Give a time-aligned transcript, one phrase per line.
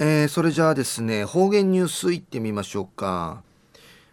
[0.00, 3.42] えー、それじゃあですね方言ニュースいってみましょうか、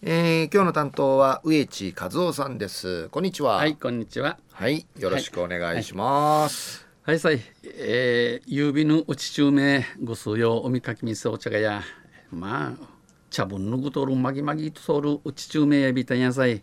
[0.00, 3.10] えー、今日の担当は植地和夫さんです。
[3.10, 3.56] こんにちは。
[3.56, 4.38] はいこんにちは。
[4.52, 11.82] はいよろしくお願いします、はい、はい、さい、えー、郵便のうち中名ご数用おみかきみせお茶がや
[12.30, 12.86] まあ
[13.28, 16.62] 茶分のぐとるまぎまぎとそうるうち中名やびたんやさい。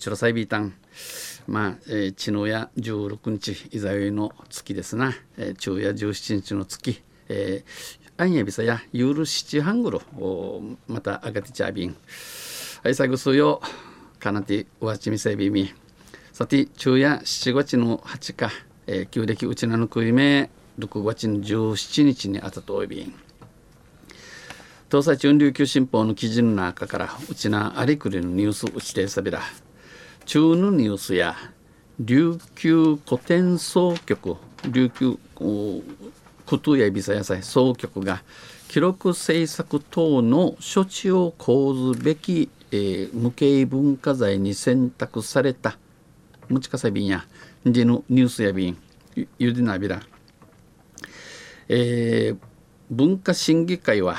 [0.00, 0.74] ちょろさいびたん
[1.46, 10.02] まあ、えー、知能や16日いざよいの月ですな、えー、昼夜17日の月、えー、あんやびさやゆる七半ごろ
[10.86, 11.96] またあがてちゃびん
[12.82, 13.62] はいさぐすよ
[14.18, 15.72] かなてわちみせびみ
[16.30, 18.50] さて昼夜七月の八か、
[18.86, 23.14] えー、旧暦うちなのくいめ六月の十七日にあたとおいびん
[24.90, 29.40] 東西中琉球新報の記事の中からうちなありくりのニュースうちてさびら
[30.26, 31.36] 中のニュースや
[31.98, 34.36] 琉球古典総局
[34.68, 35.18] 琉球
[36.50, 38.24] ことやびさ野菜総局が
[38.66, 45.78] 記録政策等の処置を講ずべき、えー、無形文化財に選択された
[46.48, 47.24] むちかさびんや
[47.64, 48.76] じのニュースやびん
[49.38, 50.00] ゆでなびら、
[51.68, 52.38] えー、
[52.90, 54.16] 文化審議会は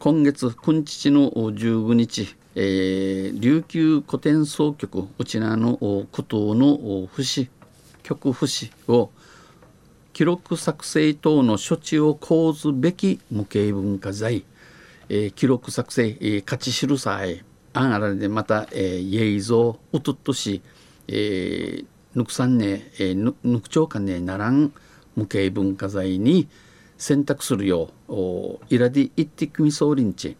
[0.00, 5.76] 今月今日の15日、えー、琉球古典総局うちなの
[6.12, 7.48] 古島の節
[8.02, 9.12] 局節を
[10.12, 14.44] 記録作成等の処置を講ずべき無形文化財、
[15.08, 20.62] えー、記録作成、えー、勝ち知るさえああらでまた、えー、映像うとっとし、
[21.08, 24.72] えー、ぬくさんね、えー、ぬぬくちょうかねならん
[25.16, 26.48] 無形文化財に
[26.98, 30.36] 選択するようイラディ・イッティクミソーリンチ、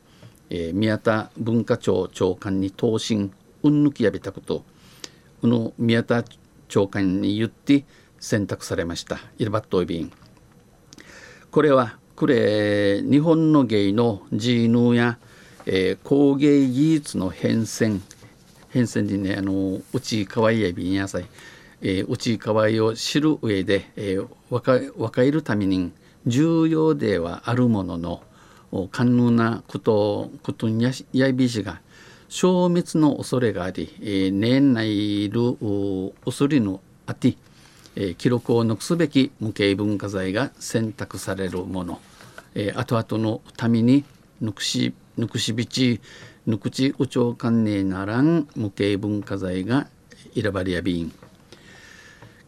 [0.50, 4.64] えー、宮田文化庁長官に答申うんぬきやびたこと。
[5.40, 6.22] この宮田
[6.68, 7.84] 長官に言って
[8.20, 9.18] 選択されました。
[9.38, 10.12] イルバットイビン
[11.50, 15.18] これはこれ日本の芸のジーヌや、
[15.66, 18.00] えー、工芸技術の変遷。
[18.70, 21.26] 変遷にねあの内河合やびんやさい、
[21.80, 25.92] えー、内河合を知る上で、えー、若若いるために
[26.26, 28.22] 重要ではあるものの
[28.92, 31.80] 寛容なことことにややびしが
[32.28, 35.56] 消滅の恐れがあり、えー、年内いる
[36.24, 37.34] 恐れのあって
[37.96, 42.00] えー、記録を残すべき無形文化財が選択されるもの、
[42.54, 44.04] えー、後々のために
[44.40, 46.00] ぬくしぬくしびち
[46.46, 49.88] ぬくちうちょうかんねならん無形文化財が
[50.34, 51.12] 選ばれやびん。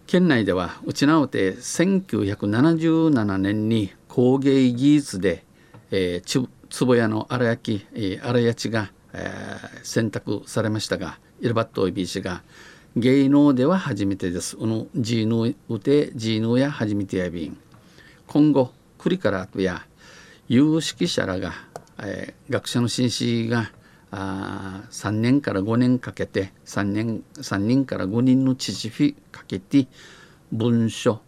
[0.07, 5.43] 県内ではうちなおて1977年に工芸技術で、
[5.91, 6.49] えー、
[6.87, 12.43] 壺屋の荒焼き、えー、荒焼きが、えー、選択されましたがイルバットイビー氏が
[12.95, 14.55] 芸能では初めてです。
[14.55, 17.57] このジーヌウテジーヌや初めてやびん。
[18.27, 19.87] 今後、クリからとや
[20.47, 21.55] 有識者らが、
[22.03, 23.71] えー、学者の紳士が
[24.11, 29.87] あ3年から5年かけて3年3人から5人の知識かけて
[30.53, 31.23] 文書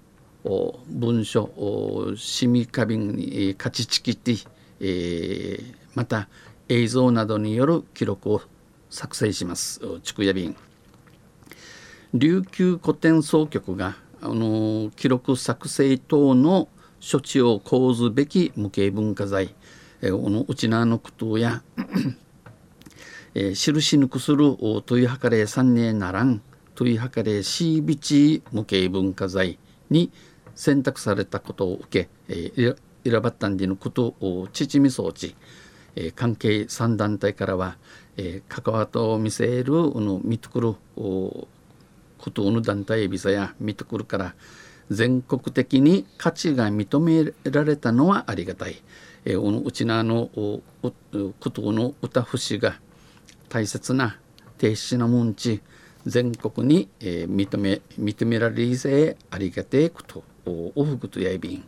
[0.44, 4.32] 文書市民花瓶に勝ちちきて、
[4.80, 6.28] えー、また
[6.68, 8.42] 映像などによる記録を
[8.90, 9.80] 作成します。
[10.02, 10.54] 地区や便
[12.16, 16.68] 琉球古典総局があの記録作成等の
[17.02, 19.52] 処置を講ずべき無形文化財、
[20.00, 21.64] えー、のうちなのことや、
[23.34, 26.40] えー、印ぬくするといはかれ三年ならん
[26.76, 29.58] といはかれしびち無形文化財
[29.90, 30.12] に
[30.54, 35.34] 選択されたことを受け、えー、選ばったんでのことを父み装置、
[35.96, 37.76] えー、関係3団体からは、
[38.16, 40.74] えー、関わと見せるの見とくる
[42.18, 44.34] ことの団体ビザや見てくるから
[44.90, 48.76] 全国的に価値が認められたのはありがたい。
[49.24, 50.62] えー、うちなのこ
[51.50, 52.78] との歌節が
[53.48, 54.18] 大切な
[54.58, 55.62] 停止のもんち
[56.06, 61.64] 全国に、えー、認め認められるせありがてえことおふくとやいびん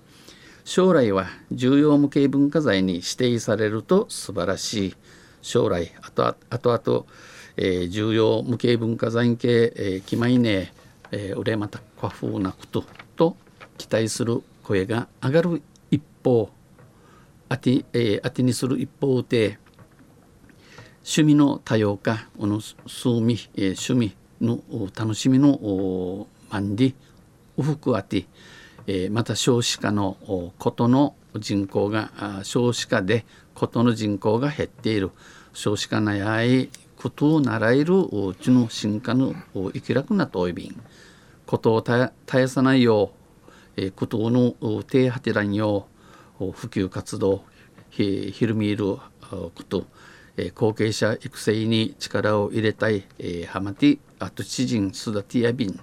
[0.65, 4.97] 将来は重要無形文化財に指定されると素晴らしい
[5.41, 7.07] 将来あとあとあと
[7.57, 10.73] えー、重要無形文化財系、えー、決まりね、
[11.11, 12.85] えー、俺また過風なこと
[13.17, 13.37] と
[13.79, 16.51] 期待する声が上がる一方
[17.49, 19.59] あて,、えー、あてにする一方で
[20.99, 22.77] 趣味の多様化この数
[23.21, 24.61] 味、えー、趣味の
[24.95, 26.95] 楽しみの万里
[27.57, 28.27] ウフクあて、
[28.87, 30.17] えー、また少子化の
[30.59, 33.25] ことの人口が少子化で
[33.55, 35.11] ことの人口が減っている。
[35.57, 36.69] 少子化なやい
[37.07, 40.83] ことを習えるうちの進化の生き楽なといびん
[41.47, 43.13] ことを絶やさないよ
[43.77, 45.87] う、えことの手果てらんよ
[46.41, 47.45] う普及活動
[47.91, 49.87] ひひるみいること、
[50.57, 55.81] 後継者育成に力を入れたい、えー、ハマティアトチジンスダティアビン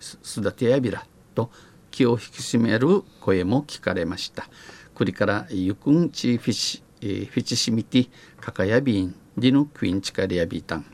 [0.00, 1.52] スダティアビラと
[1.92, 4.48] 気を引き締める声も聞かれました。
[4.94, 8.10] これからゆくんちフィシ、え、フィチシミティ
[8.40, 10.86] カカヤビンディヌクインチカリアビタン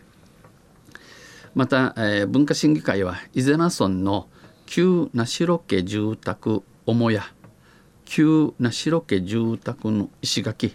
[1.55, 4.29] また、えー、文化審議会は伊是名村の
[4.67, 7.23] 旧名城家住宅母屋
[8.05, 10.75] 旧名城家住宅の石垣、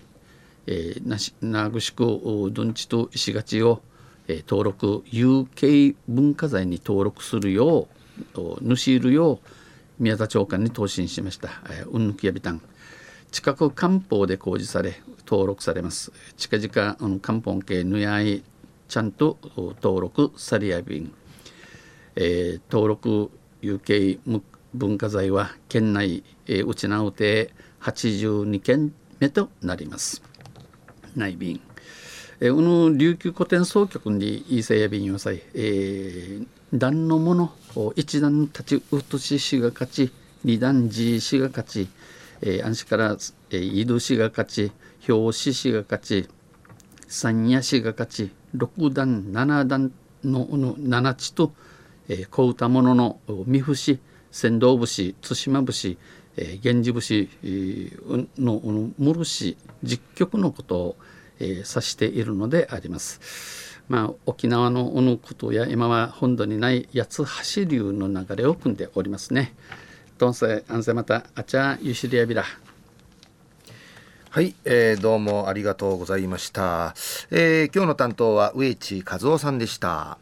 [0.66, 2.06] えー、なしなぐしく
[2.52, 3.82] どんちと石垣を、
[4.30, 7.90] えー、登録有形文化財に登録するよ
[8.36, 9.40] う主いるよう
[10.00, 11.50] 宮田長官に答申しました。
[11.70, 12.62] えー、うんぬきやびたん
[13.32, 16.14] 近く官報で公示され登録されます。
[16.38, 18.44] 近々あの漢方系ぬやい
[18.88, 19.38] ちゃんと
[19.82, 21.14] 登録されやびん、
[22.16, 23.30] えー、登録
[23.62, 24.20] 有形
[24.74, 27.52] 文化財は県内、えー、うちなうて
[27.82, 30.22] 82件目となります。
[31.16, 31.60] 内便。
[32.40, 37.52] えー、この琉球古典総局にいいせやびんよさい、えー、段のもの
[37.96, 40.12] 一段立ちうとししが勝ち
[40.44, 41.90] 二段じしが勝ち、
[42.42, 43.18] えー、安心から、
[43.50, 44.72] えー、井戸しが勝ち
[45.08, 46.30] 表紙しが勝ち
[47.08, 49.92] 三夜しが勝ち六段七段
[50.24, 51.54] のの七地と、
[52.10, 54.00] えー、小歌物の三節
[54.32, 55.98] 船頭節対馬節、
[56.36, 60.96] えー、源氏節、えー、のの漆実曲のことを、
[61.40, 63.78] えー、指しているのであります。
[63.88, 67.24] まあ、沖縄のおのことや今は本土にない八
[67.56, 69.56] 橋流の流れを組んでおりますね。
[70.18, 71.26] どんせ安全また。
[71.36, 72.44] あちゃゆしりやびら。
[74.32, 76.94] はい、えー、どうもありがとうございました、
[77.32, 80.18] えー、今日の担当は植地和夫さんでした。